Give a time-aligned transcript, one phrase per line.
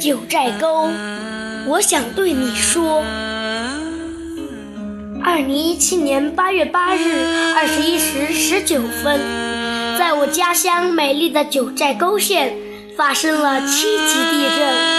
[0.00, 0.88] 九寨沟，
[1.66, 3.02] 我想对你说。
[5.24, 7.00] 二零一七年八月八日
[7.54, 9.20] 二十一时十九分，
[9.98, 12.56] 在我家乡美丽的九寨沟县
[12.96, 14.97] 发生了七级地震。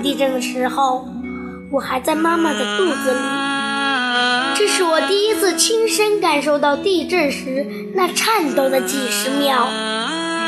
[0.00, 1.08] 地震的时候，
[1.72, 3.18] 我还在妈妈的肚子里。
[4.54, 7.66] 这是我第一次亲身感受到地震时
[7.96, 9.66] 那颤抖的几十秒，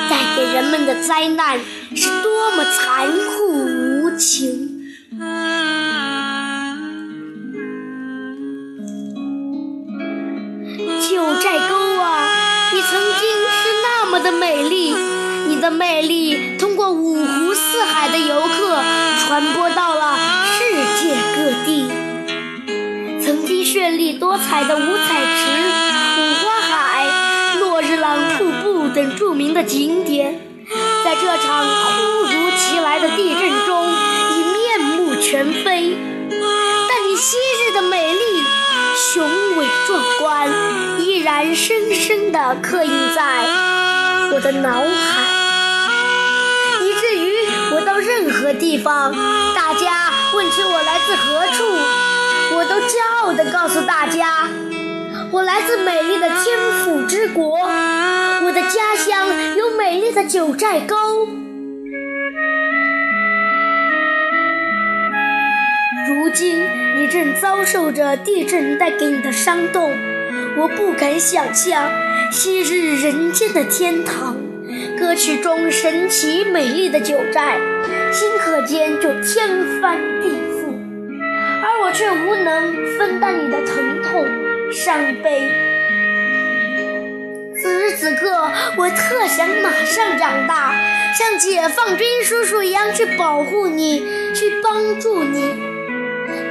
[0.09, 1.59] 带给人们的灾难
[1.97, 4.71] 是多么残酷无情。
[11.01, 14.95] 九寨沟啊，你曾经是那么的美丽，
[15.65, 18.83] 的魅力通过五湖四海的游客
[19.25, 20.15] 传播到了
[20.59, 21.89] 世界各地。
[23.25, 25.49] 曾经绚丽多彩的五彩池、
[26.21, 27.07] 五花海、
[27.61, 30.39] 落日朗瀑布等著名的景点，
[31.03, 35.97] 在这场突如其来的地震中已面目全非。
[36.29, 38.21] 但你昔日的美丽、
[39.15, 40.51] 雄伟壮观，
[41.01, 43.47] 依然深深地刻印在
[44.31, 45.44] 我的脑海，
[48.85, 49.11] 方，
[49.57, 51.65] 大家问起我来自何处，
[52.55, 54.51] 我都骄傲地告诉大家，
[55.33, 60.95] 我来自美丽的天府之国，我的家乡有美丽的九寨沟。
[66.07, 66.63] 如今
[66.99, 69.97] 你正遭受着地震带给你的伤痛，
[70.59, 71.91] 我不敢想象
[72.31, 74.37] 昔日人间的天堂。
[74.99, 77.59] 歌曲中神奇美丽的九寨，
[78.15, 80.71] 顷刻间就天翻地覆，
[81.65, 84.25] 而我却无能分担你的疼痛
[84.73, 85.51] 伤悲。
[87.61, 90.73] 此时此刻，我特想马上长大，
[91.19, 95.53] 像解放军叔叔一样去保护你，去帮助你。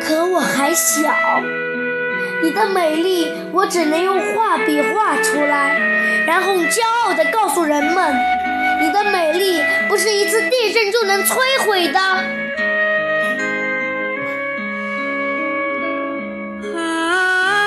[0.02, 1.16] 可我还小，
[2.42, 5.80] 你的美丽我只能用画笔画出来，
[6.28, 8.14] 然后骄傲地告诉人们，
[11.34, 12.00] 摧毁的。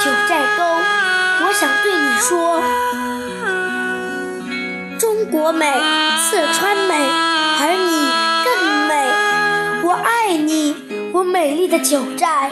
[0.00, 0.62] 九寨沟，
[1.42, 2.62] 我想对你说，
[5.00, 5.66] 中国美，
[6.30, 6.94] 四川美，
[7.58, 7.90] 而你
[8.46, 8.48] 更
[8.86, 8.92] 美，
[9.84, 10.76] 我爱你。
[11.12, 12.50] 我美丽的九寨，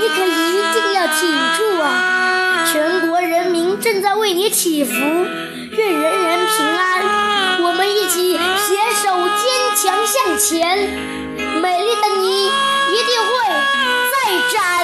[0.00, 1.28] 你可一定要挺
[1.58, 2.64] 住啊！
[2.72, 6.97] 全国人民正在为你祈福，愿人人平安。
[10.38, 10.78] 前
[11.60, 13.32] 美丽的你一定会
[14.12, 14.16] 再
[14.52, 14.77] 展